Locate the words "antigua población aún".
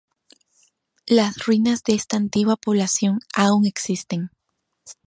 2.17-3.67